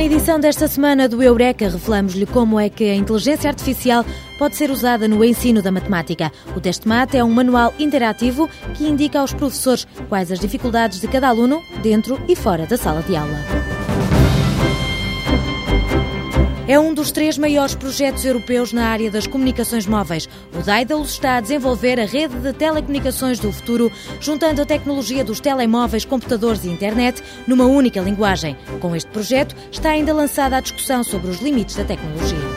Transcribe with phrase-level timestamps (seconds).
[0.00, 4.02] Na edição desta semana do Eureka, revelamos-lhe como é que a inteligência artificial
[4.38, 6.32] pode ser usada no ensino da matemática.
[6.56, 11.06] O Teste Mate é um manual interativo que indica aos professores quais as dificuldades de
[11.06, 13.79] cada aluno dentro e fora da sala de aula.
[16.68, 20.28] É um dos três maiores projetos europeus na área das comunicações móveis.
[20.54, 23.90] O Daedalus está a desenvolver a rede de telecomunicações do futuro,
[24.20, 28.56] juntando a tecnologia dos telemóveis, computadores e internet numa única linguagem.
[28.80, 32.49] Com este projeto, está ainda lançada a discussão sobre os limites da tecnologia.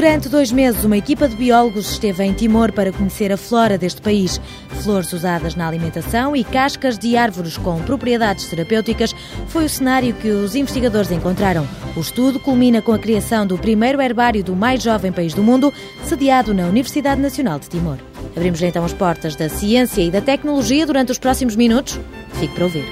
[0.00, 4.00] Durante dois meses, uma equipa de biólogos esteve em Timor para conhecer a flora deste
[4.00, 4.40] país.
[4.82, 9.14] Flores usadas na alimentação e cascas de árvores com propriedades terapêuticas
[9.48, 11.68] foi o cenário que os investigadores encontraram.
[11.94, 15.70] O estudo culmina com a criação do primeiro herbário do mais jovem país do mundo,
[16.02, 17.98] sediado na Universidade Nacional de Timor.
[18.34, 22.00] Abrimos então as portas da ciência e da tecnologia durante os próximos minutos.
[22.38, 22.86] Fique para ouvir.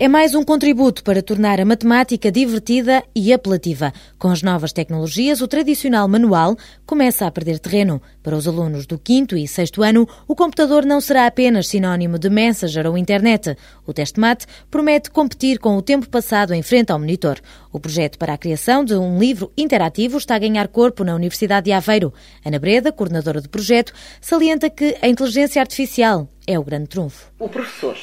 [0.00, 3.92] É mais um contributo para tornar a matemática divertida e apelativa.
[4.16, 8.00] Com as novas tecnologias, o tradicional manual começa a perder terreno.
[8.22, 12.30] Para os alunos do quinto e sexto ano, o computador não será apenas sinónimo de
[12.30, 13.56] Messenger ou internet.
[13.84, 17.40] O teste mate promete competir com o tempo passado em frente ao monitor.
[17.72, 21.64] O projeto para a criação de um livro interativo está a ganhar corpo na Universidade
[21.64, 22.14] de Aveiro.
[22.44, 27.32] Ana Breda, coordenadora do projeto, salienta que a inteligência artificial é o grande trunfo.
[27.36, 27.96] O professor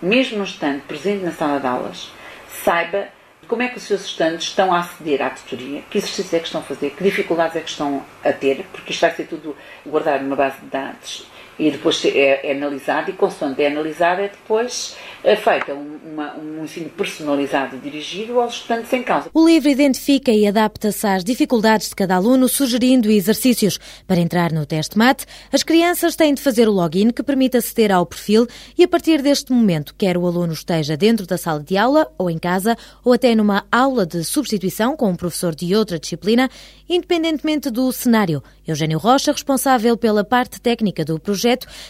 [0.00, 2.10] mesmo não estando presente na sala de aulas,
[2.48, 3.08] saiba
[3.46, 6.46] como é que os seus estudantes estão a aceder à tutoria, que exercícios é que
[6.46, 9.56] estão a fazer, que dificuldades é que estão a ter, porque isto vai ser tudo
[9.86, 11.26] guardado numa base de dados
[11.58, 16.36] e depois é, é analisado, e consoante é analisado, é depois é feita um, uma,
[16.36, 19.28] um ensino personalizado e dirigido aos estudantes em causa.
[19.34, 23.78] O livro identifica e adapta-se às dificuldades de cada aluno, sugerindo exercícios.
[24.06, 27.90] Para entrar no teste MAT, as crianças têm de fazer o login que permite aceder
[27.90, 28.46] ao perfil
[28.78, 32.30] e, a partir deste momento, quer o aluno esteja dentro da sala de aula ou
[32.30, 36.48] em casa, ou até numa aula de substituição com um professor de outra disciplina,
[36.88, 38.42] independentemente do cenário.
[38.66, 41.45] Eugênio Rocha, responsável pela parte técnica do projeto,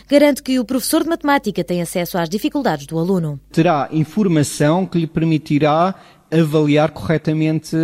[0.08, 3.40] garante que o professor de matemática tem acesso às dificuldades do aluno.
[3.50, 5.94] Terá informação que lhe permitirá
[6.30, 7.76] avaliar corretamente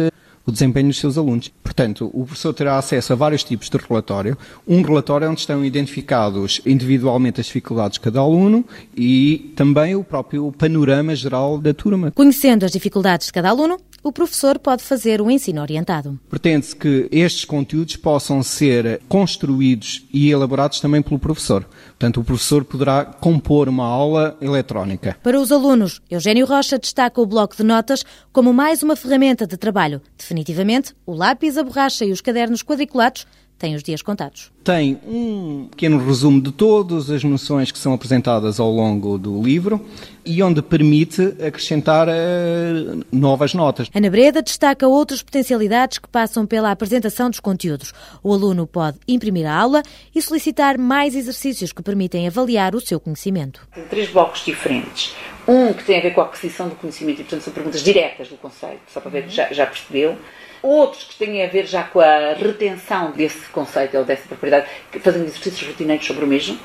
[0.45, 1.51] o desempenho dos seus alunos.
[1.63, 4.37] Portanto, o professor terá acesso a vários tipos de relatório.
[4.67, 8.65] Um relatório onde estão identificados individualmente as dificuldades de cada aluno
[8.97, 12.11] e também o próprio panorama geral da turma.
[12.11, 16.19] Conhecendo as dificuldades de cada aluno, o professor pode fazer o ensino orientado.
[16.29, 21.65] Pretende-se que estes conteúdos possam ser construídos e elaborados também pelo professor.
[21.89, 25.17] Portanto, o professor poderá compor uma aula eletrónica.
[25.23, 29.57] Para os alunos, Eugênio Rocha destaca o bloco de notas como mais uma ferramenta de
[29.57, 30.03] trabalho.
[30.19, 33.27] Definitivamente, o lápis, a borracha e os cadernos quadriculados
[33.63, 34.51] têm os dias contados.
[34.65, 39.81] Tem um pequeno resumo de todas as noções que são apresentadas ao longo do livro
[40.25, 43.89] e onde permite acrescentar uh, novas notas.
[43.95, 47.93] Ana Breda destaca outras potencialidades que passam pela apresentação dos conteúdos.
[48.23, 52.99] O aluno pode imprimir a aula e solicitar mais exercícios que permitem avaliar o seu
[52.99, 53.67] conhecimento.
[53.73, 55.15] Tem três blocos diferentes.
[55.47, 58.29] Um que tem a ver com a aquisição do conhecimento e, portanto, são perguntas diretas
[58.29, 60.17] do conceito, só para ver que já, já percebeu
[60.63, 64.67] outros que têm a ver já com a retenção desse conceito ou dessa propriedade,
[65.01, 66.59] fazendo exercícios rotineiros sobre o mesmo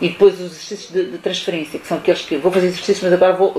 [0.00, 3.12] e depois os exercícios de, de, transferência, que são aqueles que vou fazer exercícios, mas
[3.12, 3.54] agora vou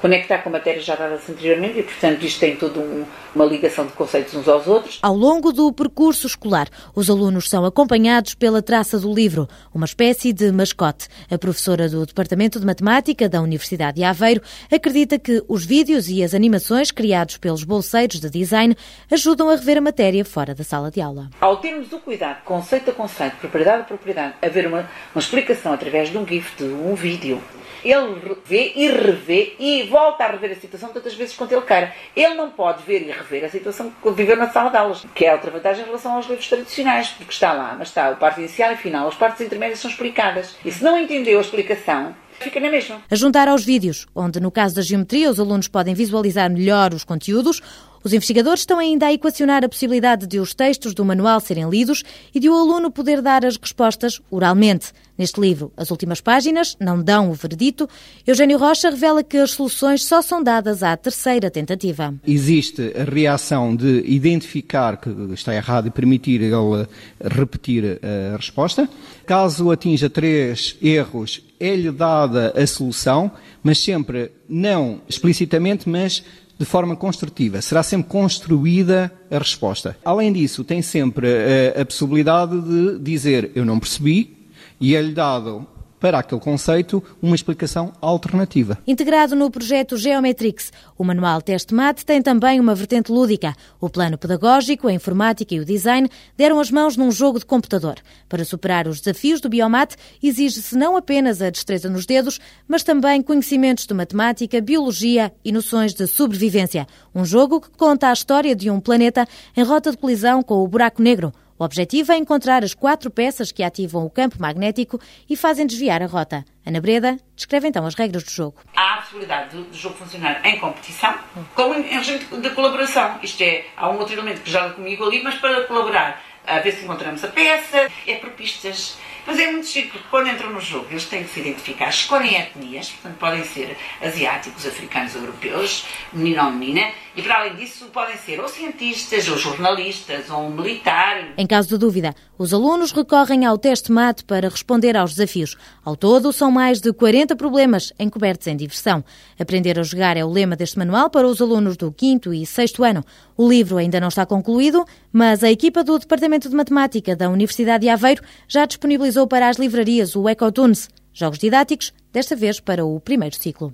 [0.00, 3.92] conectar com matérias já dadas anteriormente e, portanto, isto tem toda um, uma ligação de
[3.92, 4.98] conceitos uns aos outros.
[5.02, 10.32] Ao longo do percurso escolar, os alunos são acompanhados pela traça do livro, uma espécie
[10.32, 11.08] de mascote.
[11.30, 16.22] A professora do Departamento de Matemática da Universidade de Aveiro acredita que os vídeos e
[16.22, 18.76] as animações criados pelos bolseiros de design
[19.10, 21.30] ajudam a rever a matéria fora da sala de aula.
[21.40, 26.08] Ao termos o cuidado, conceito a conceito, propriedade a propriedade, haver uma, uma explicação através
[26.08, 27.40] de um GIF, de um vídeo.
[27.84, 31.92] Ele vê e revê e volta a rever a situação tantas vezes quanto ele queira.
[32.16, 35.26] Ele não pode ver e rever a situação que viveu na sala de aulas, que
[35.26, 38.40] é outra vantagem em relação aos livros tradicionais, porque está lá, mas está a parte
[38.40, 40.56] inicial e final, as partes intermédias são explicadas.
[40.64, 43.02] E se não entendeu a explicação, fica na mesma.
[43.10, 47.04] A juntar aos vídeos, onde no caso da geometria os alunos podem visualizar melhor os
[47.04, 47.60] conteúdos,
[48.04, 52.04] os investigadores estão ainda a equacionar a possibilidade de os textos do manual serem lidos
[52.34, 54.92] e de o aluno poder dar as respostas oralmente.
[55.16, 57.88] Neste livro, as últimas páginas não dão o veredito.
[58.26, 62.12] Eugênio Rocha revela que as soluções só são dadas à terceira tentativa.
[62.26, 66.86] Existe a reação de identificar que está errado e permitir ele
[67.20, 68.88] repetir a resposta.
[69.24, 73.30] Caso atinja três erros, é-lhe dada a solução,
[73.62, 76.24] mas sempre não explicitamente, mas
[76.58, 77.60] de forma construtiva.
[77.60, 79.96] Será sempre construída a resposta.
[80.04, 84.36] Além disso, tem sempre a, eh, a possibilidade de dizer eu não percebi,
[84.80, 85.66] e é-lhe dado
[86.04, 88.76] para aquele conceito uma explicação alternativa.
[88.86, 93.54] Integrado no projeto Geometrix, o manual Teste-Mate tem também uma vertente lúdica.
[93.80, 96.06] O plano pedagógico, a informática e o design
[96.36, 97.94] deram as mãos num jogo de computador.
[98.28, 103.22] Para superar os desafios do Biomate, exige-se não apenas a destreza nos dedos, mas também
[103.22, 106.86] conhecimentos de matemática, biologia e noções de sobrevivência.
[107.14, 110.68] Um jogo que conta a história de um planeta em rota de colisão com o
[110.68, 111.32] buraco negro.
[111.56, 116.02] O objetivo é encontrar as quatro peças que ativam o campo magnético e fazem desviar
[116.02, 116.44] a rota.
[116.66, 118.56] Ana Breda descreve então as regras do jogo.
[118.74, 121.16] Há a possibilidade do, jogo funcionar em competição,
[121.54, 123.20] como em, regime de colaboração.
[123.22, 126.72] Isto é, há um outro elemento que joga comigo ali, mas para colaborar, a ver
[126.72, 130.60] se encontramos a peça, é por pistas mas é muito chique, porque quando entram no
[130.60, 136.44] jogo eles têm que se identificar, escolhem etnias, portanto podem ser asiáticos, africanos, europeus, menino
[136.44, 141.32] ou menina, e para além disso podem ser ou cientistas, ou jornalistas, ou um militar.
[141.36, 145.56] Em caso de dúvida, os alunos recorrem ao teste mate para responder aos desafios.
[145.84, 149.04] Ao todo, são mais de 40 problemas encobertos em diversão.
[149.38, 152.72] Aprender a jogar é o lema deste manual para os alunos do 5 e 6
[152.80, 153.04] ano.
[153.36, 157.82] O livro ainda não está concluído, mas a equipa do Departamento de Matemática da Universidade
[157.82, 162.98] de Aveiro já disponibilizou para as livrarias o Ecotunes, jogos didáticos, desta vez para o
[163.00, 163.72] primeiro ciclo.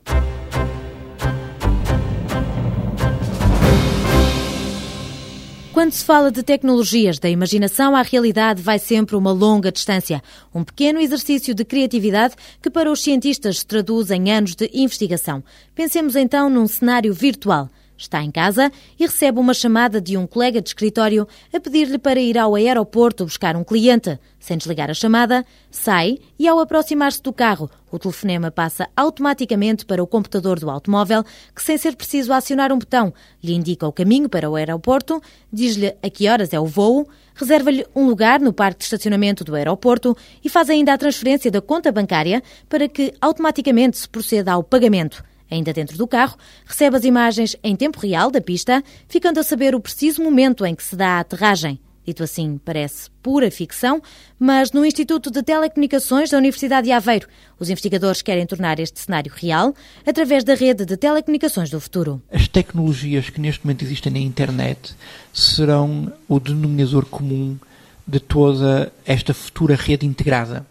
[5.80, 10.22] Quando se fala de tecnologias, da imaginação à realidade vai sempre uma longa distância.
[10.54, 15.42] Um pequeno exercício de criatividade que para os cientistas se traduz em anos de investigação.
[15.74, 17.70] Pensemos então num cenário virtual.
[18.00, 22.18] Está em casa e recebe uma chamada de um colega de escritório a pedir-lhe para
[22.18, 24.18] ir ao aeroporto buscar um cliente.
[24.38, 30.02] Sem desligar a chamada, sai e, ao aproximar-se do carro, o telefonema passa automaticamente para
[30.02, 31.22] o computador do automóvel,
[31.54, 33.12] que, sem ser preciso acionar um botão,
[33.44, 35.20] lhe indica o caminho para o aeroporto,
[35.52, 39.54] diz-lhe a que horas é o voo, reserva-lhe um lugar no parque de estacionamento do
[39.54, 44.64] aeroporto e faz ainda a transferência da conta bancária para que automaticamente se proceda ao
[44.64, 45.22] pagamento.
[45.50, 49.74] Ainda dentro do carro, recebe as imagens em tempo real da pista, ficando a saber
[49.74, 51.80] o preciso momento em que se dá a aterragem.
[52.06, 54.02] Dito assim, parece pura ficção,
[54.38, 59.30] mas no Instituto de Telecomunicações da Universidade de Aveiro, os investigadores querem tornar este cenário
[59.34, 59.74] real
[60.06, 62.22] através da rede de telecomunicações do futuro.
[62.32, 64.94] As tecnologias que neste momento existem na internet
[65.32, 67.58] serão o denominador comum
[68.06, 70.66] de toda esta futura rede integrada.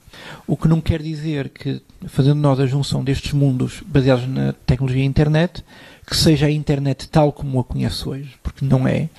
[0.47, 5.03] O que não quer dizer que, fazendo nós a junção destes mundos baseados na tecnologia
[5.03, 5.63] internet,
[6.05, 9.09] que seja a internet tal como a conhece hoje, porque não é,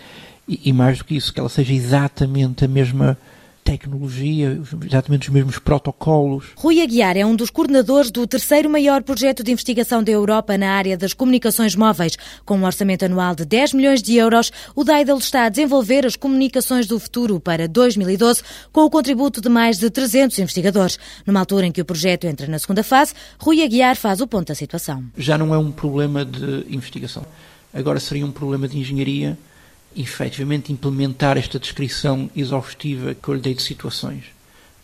[0.48, 3.16] e, e mais do que isso, que ela seja exatamente a mesma
[3.64, 6.46] tecnologia, exatamente os mesmos protocolos.
[6.56, 10.70] Rui Aguiar é um dos coordenadores do terceiro maior projeto de investigação da Europa na
[10.70, 12.16] área das comunicações móveis.
[12.44, 16.16] Com um orçamento anual de 10 milhões de euros, o DAIDEL está a desenvolver as
[16.16, 18.42] comunicações do futuro para 2012,
[18.72, 20.98] com o contributo de mais de 300 investigadores.
[21.26, 24.48] Numa altura em que o projeto entra na segunda fase, Rui Aguiar faz o ponto
[24.48, 25.04] da situação.
[25.16, 27.24] Já não é um problema de investigação.
[27.72, 29.38] Agora seria um problema de engenharia
[29.96, 34.24] efetivamente implementar esta descrição exaustiva que eu lhe dei de situações.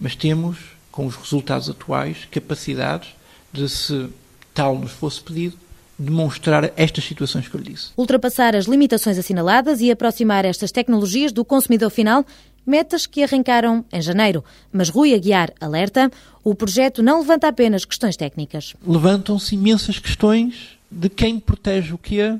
[0.01, 0.59] Mas temos,
[0.91, 3.11] com os resultados atuais, capacidades
[3.53, 4.09] de, se
[4.53, 5.57] tal nos fosse pedido,
[5.99, 7.91] demonstrar estas situações que eu lhe disse.
[7.97, 12.25] Ultrapassar as limitações assinaladas e aproximar estas tecnologias do consumidor final
[12.67, 14.45] metas que arrancaram em janeiro.
[14.73, 16.11] Mas Rui Aguiar alerta,
[16.43, 18.75] o projeto não levanta apenas questões técnicas.
[18.85, 22.39] Levantam-se imensas questões de quem protege o quê,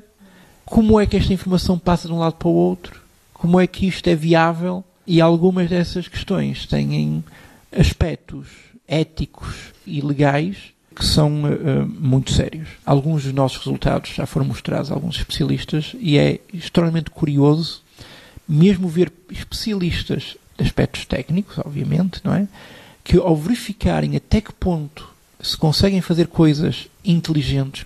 [0.67, 3.01] como é que esta informação passa de um lado para o outro,
[3.33, 7.23] como é que isto é viável e algumas dessas questões têm
[7.71, 8.49] aspectos
[8.85, 10.57] éticos e legais
[10.93, 12.67] que são uh, muito sérios.
[12.85, 17.81] Alguns dos nossos resultados já foram mostrados a alguns especialistas e é extremamente curioso
[18.45, 22.45] mesmo ver especialistas de aspectos técnicos, obviamente, não é?
[23.05, 25.07] Que ao verificarem até que ponto
[25.39, 27.85] se conseguem fazer coisas inteligentes,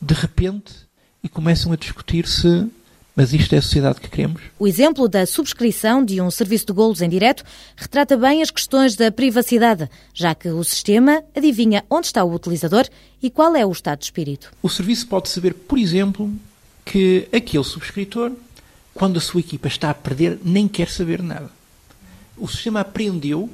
[0.00, 0.82] de repente
[1.22, 2.68] e começam a discutir se
[3.14, 4.40] mas isto é a sociedade que queremos?
[4.58, 7.44] O exemplo da subscrição de um serviço de golos em direto
[7.76, 12.88] retrata bem as questões da privacidade, já que o sistema adivinha onde está o utilizador
[13.22, 14.50] e qual é o estado de espírito.
[14.62, 16.32] O serviço pode saber, por exemplo,
[16.86, 18.32] que aquele subscritor,
[18.94, 21.50] quando a sua equipa está a perder, nem quer saber nada.
[22.34, 23.50] O sistema aprendeu,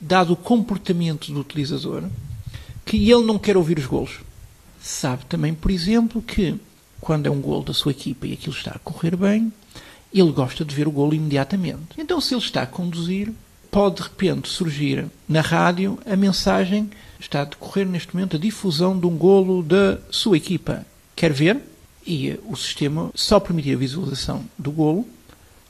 [0.00, 2.04] dado o comportamento do utilizador,
[2.86, 4.20] que ele não quer ouvir os golos.
[4.80, 6.54] Sabe também, por exemplo, que
[7.00, 9.52] quando é um golo da sua equipa e aquilo está a correr bem,
[10.12, 11.88] ele gosta de ver o golo imediatamente.
[11.98, 13.32] Então, se ele está a conduzir,
[13.70, 18.98] pode de repente surgir na rádio a mensagem: está a decorrer neste momento a difusão
[18.98, 20.84] de um golo da sua equipa.
[21.14, 21.60] Quer ver?
[22.06, 25.06] E o sistema só permitir a visualização do golo,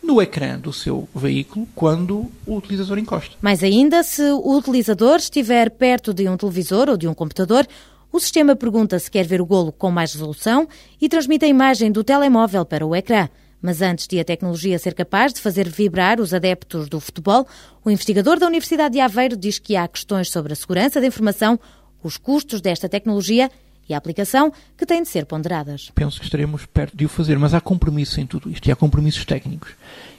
[0.03, 3.37] no ecrã do seu veículo quando o utilizador encosta.
[3.43, 7.67] Mais ainda, se o utilizador estiver perto de um televisor ou de um computador,
[8.13, 10.69] o sistema pergunta se quer ver o golo com mais resolução
[11.01, 13.29] e transmite a imagem do telemóvel para o ecrã.
[13.63, 17.47] Mas antes de a tecnologia ser capaz de fazer vibrar os adeptos do futebol,
[17.85, 21.61] o investigador da Universidade de Aveiro diz que há questões sobre a segurança da informação,
[22.03, 23.51] os custos desta tecnologia
[23.89, 25.91] e a aplicação que têm de ser ponderadas.
[25.95, 28.77] Penso que estaremos perto de o fazer, mas há compromisso em tudo isto e há
[28.77, 29.73] compromissos técnicos.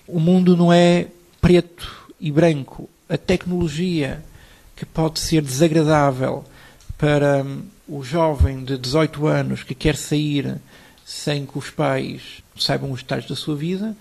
[0.08, 1.08] O mundo não é
[1.42, 2.88] preto e branco.
[3.10, 4.24] A tecnologia
[4.76, 6.46] que pode ser desagradável
[7.02, 10.62] para hum, o jovem de 18 anos que quer sair
[11.04, 13.98] sem que os pais saibam os detalhes da sua vida,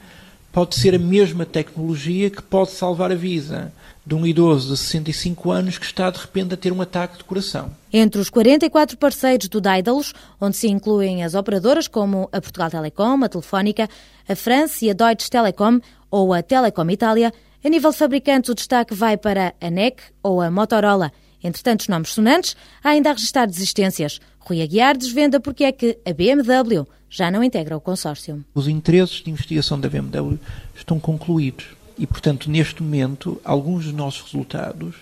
[0.53, 3.73] pode ser a mesma tecnologia que pode salvar a vida
[4.05, 7.25] de um idoso de 65 anos que está de repente a ter um ataque de
[7.25, 7.71] coração.
[7.91, 13.25] Entre os 44 parceiros do Daedalus, onde se incluem as operadoras como a Portugal Telecom,
[13.25, 13.89] a Telefónica,
[14.29, 15.81] a France e a Deutsche Telekom
[16.11, 17.33] ou a Telecom Itália,
[17.65, 21.11] a nível de fabricantes o destaque vai para a NEC ou a Motorola.
[21.43, 24.21] Entre tantos nomes sonantes, há ainda a registrar desistências.
[24.39, 28.45] Rui Aguiar desvenda porque é que a BMW já não integra o consórcio.
[28.55, 30.39] Os interesses de investigação da BMW
[30.75, 31.67] estão concluídos
[31.99, 34.95] e, portanto, neste momento, alguns dos nossos resultados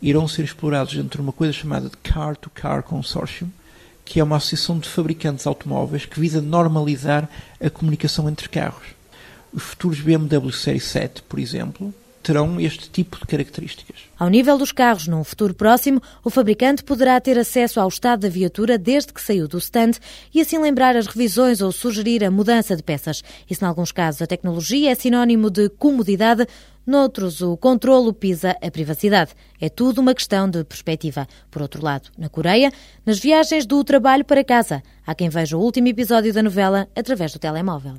[0.00, 3.48] irão ser explorados dentro de uma coisa chamada de Car-to-Car Consortium,
[4.04, 8.88] que é uma associação de fabricantes automóveis que visa normalizar a comunicação entre carros.
[9.52, 13.96] Os futuros BMW Série 7, por exemplo, terão este tipo de características.
[14.18, 18.28] Ao nível dos carros, num futuro próximo, o fabricante poderá ter acesso ao estado da
[18.28, 19.92] viatura desde que saiu do stand
[20.32, 23.22] e assim lembrar as revisões ou sugerir a mudança de peças.
[23.48, 26.46] E se, em alguns casos, a tecnologia é sinónimo de comodidade,
[26.86, 29.32] Noutros, o controlo pisa a privacidade.
[29.58, 31.26] É tudo uma questão de perspectiva.
[31.50, 32.70] Por outro lado, na Coreia,
[33.06, 37.32] nas viagens do trabalho para casa, há quem veja o último episódio da novela através
[37.32, 37.94] do telemóvel.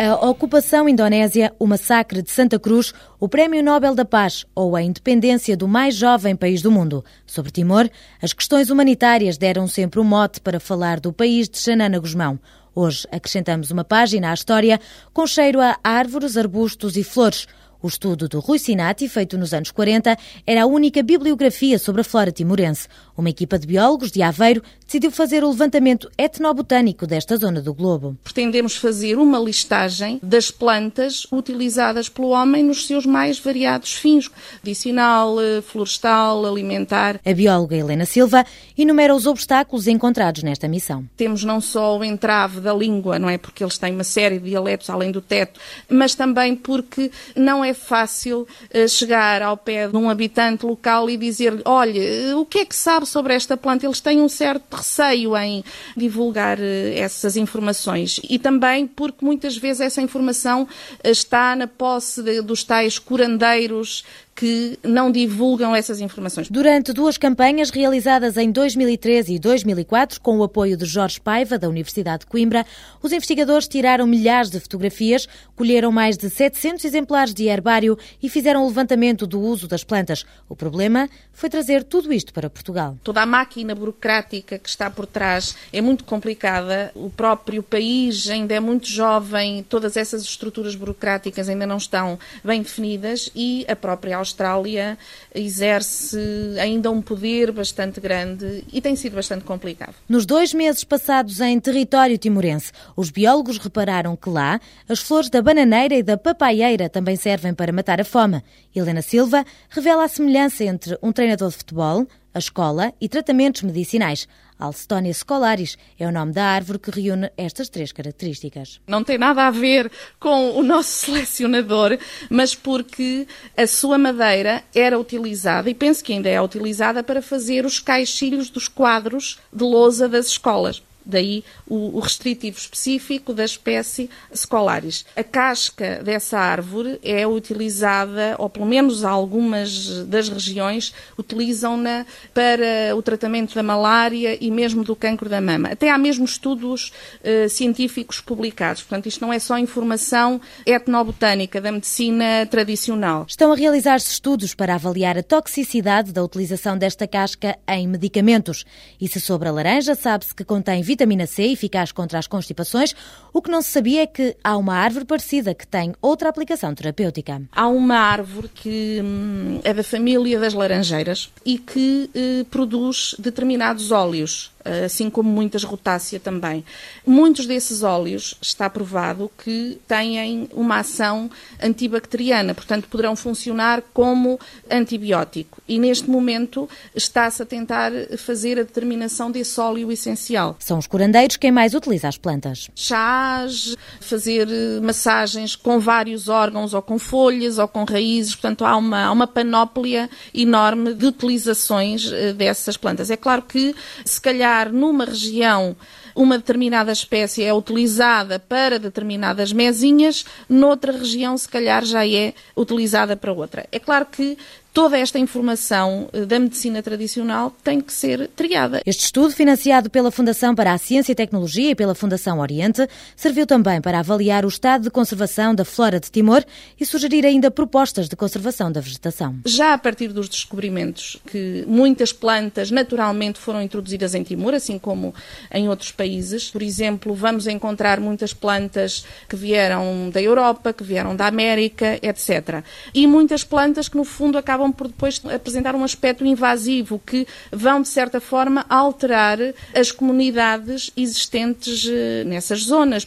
[0.00, 4.80] A ocupação indonésia, o massacre de Santa Cruz, o Prémio Nobel da Paz ou a
[4.80, 7.04] independência do mais jovem país do mundo.
[7.26, 7.90] Sobre Timor,
[8.22, 12.38] as questões humanitárias deram sempre o um mote para falar do país de Xanana Guzmão.
[12.72, 14.80] Hoje acrescentamos uma página à história
[15.12, 17.48] com cheiro a árvores, arbustos e flores.
[17.80, 22.04] O estudo do Rui Sinati, feito nos anos 40, era a única bibliografia sobre a
[22.04, 22.88] flora timorense.
[23.16, 28.16] Uma equipa de biólogos de Aveiro decidiu fazer o levantamento etnobotânico desta zona do globo.
[28.24, 34.28] Pretendemos fazer uma listagem das plantas utilizadas pelo homem nos seus mais variados fins,
[34.64, 37.20] medicinal, eh, florestal, alimentar.
[37.24, 38.44] A bióloga Helena Silva
[38.76, 41.04] enumera os obstáculos encontrados nesta missão.
[41.16, 43.38] Temos não só o entrave da língua, não é?
[43.38, 47.67] Porque eles têm uma série de dialetos além do teto, mas também porque não é
[47.68, 52.58] é fácil uh, chegar ao pé de um habitante local e dizer olha, o que
[52.58, 53.86] é que sabe sobre esta planta?
[53.86, 55.64] Eles têm um certo receio em
[55.96, 56.62] divulgar uh,
[56.94, 58.20] essas informações.
[58.28, 60.68] E também porque muitas vezes essa informação uh,
[61.04, 64.04] está na posse dos tais curandeiros
[64.38, 66.48] que não divulgam essas informações.
[66.48, 71.68] Durante duas campanhas realizadas em 2013 e 2004, com o apoio de Jorge Paiva, da
[71.68, 72.64] Universidade de Coimbra,
[73.02, 78.62] os investigadores tiraram milhares de fotografias, colheram mais de 700 exemplares de herbário e fizeram
[78.62, 80.24] o levantamento do uso das plantas.
[80.48, 82.96] O problema foi trazer tudo isto para Portugal.
[83.02, 88.54] Toda a máquina burocrática que está por trás é muito complicada, o próprio país ainda
[88.54, 94.27] é muito jovem, todas essas estruturas burocráticas ainda não estão bem definidas e a própria
[94.28, 94.98] Austrália
[95.34, 96.18] exerce
[96.60, 99.94] ainda um poder bastante grande e tem sido bastante complicado.
[100.08, 105.40] Nos dois meses passados em território timorense, os biólogos repararam que lá as flores da
[105.40, 108.42] bananeira e da papaieira também servem para matar a fome.
[108.74, 114.28] Helena Silva revela a semelhança entre um treinador de futebol, a escola e tratamentos medicinais.
[114.58, 118.80] Alstonia scolaris é o nome da árvore que reúne estas três características.
[118.86, 121.96] Não tem nada a ver com o nosso selecionador,
[122.28, 127.64] mas porque a sua madeira era utilizada, e penso que ainda é utilizada, para fazer
[127.64, 130.82] os caixilhos dos quadros de lousa das escolas.
[131.08, 135.06] Daí o, o restritivo específico da espécie Scolaris.
[135.16, 143.00] A casca dessa árvore é utilizada, ou pelo menos algumas das regiões utilizam-na para o
[143.00, 145.70] tratamento da malária e mesmo do cancro da mama.
[145.70, 148.82] Até há mesmo estudos uh, científicos publicados.
[148.82, 153.24] Portanto, isto não é só informação etnobotânica da medicina tradicional.
[153.26, 158.66] Estão a realizar-se estudos para avaliar a toxicidade da utilização desta casca em medicamentos.
[159.00, 162.94] E se sobre a laranja sabe-se que contém vitamina vitamina C eficaz contra as constipações.
[163.32, 166.74] O que não se sabia é que há uma árvore parecida que tem outra aplicação
[166.74, 167.40] terapêutica.
[167.52, 173.92] Há uma árvore que hum, é da família das laranjeiras e que eh, produz determinados
[173.92, 176.64] óleos assim como muitas rotácea também.
[177.06, 181.30] Muitos desses óleos está provado que têm uma ação
[181.62, 184.38] antibacteriana, portanto poderão funcionar como
[184.70, 185.62] antibiótico.
[185.68, 190.56] E neste momento está-se a tentar fazer a determinação desse óleo essencial.
[190.58, 192.70] São os curandeiros quem mais utiliza as plantas.
[192.74, 198.76] Chás, fazer eh, massagens com vários órgãos, ou com folhas, ou com raízes, portanto há
[198.76, 203.10] uma, há uma panóplia enorme de utilizações eh, dessas plantas.
[203.10, 203.74] É claro que,
[204.04, 205.76] se calhar, numa região
[206.18, 213.16] uma determinada espécie é utilizada para determinadas mesinhas, noutra região, se calhar, já é utilizada
[213.16, 213.66] para outra.
[213.70, 214.36] É claro que
[214.72, 218.80] toda esta informação eh, da medicina tradicional tem que ser triada.
[218.86, 223.46] Este estudo, financiado pela Fundação para a Ciência e Tecnologia e pela Fundação Oriente, serviu
[223.46, 226.44] também para avaliar o estado de conservação da flora de Timor
[226.78, 229.36] e sugerir ainda propostas de conservação da vegetação.
[229.44, 235.12] Já a partir dos descobrimentos que muitas plantas naturalmente foram introduzidas em Timor, assim como
[235.52, 241.16] em outros países, por exemplo, vamos encontrar muitas plantas que vieram da Europa, que vieram
[241.16, 242.62] da América, etc.
[242.94, 247.26] E muitas plantas que no fundo acabam acabam por depois apresentar um aspecto invasivo que
[247.52, 249.38] vão, de certa forma, alterar
[249.74, 253.06] as comunidades existentes eh, nessas zonas.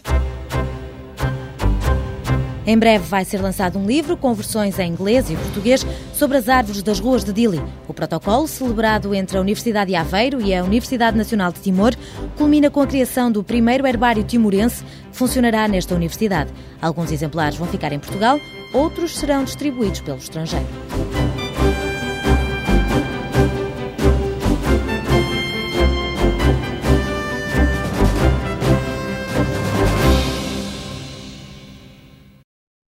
[2.65, 6.47] Em breve vai ser lançado um livro com versões em inglês e português sobre as
[6.47, 7.61] árvores das ruas de Dili.
[7.87, 11.93] O protocolo, celebrado entre a Universidade de Aveiro e a Universidade Nacional de Timor,
[12.37, 16.51] culmina com a criação do primeiro herbário timorense que funcionará nesta universidade.
[16.79, 18.39] Alguns exemplares vão ficar em Portugal,
[18.73, 20.67] outros serão distribuídos pelo estrangeiro.